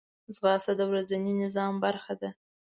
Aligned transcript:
ځغاسته 0.35 0.73
د 0.79 0.81
ورځني 0.91 1.33
نظام 1.43 1.73
برخه 1.85 2.13
ده 2.21 2.29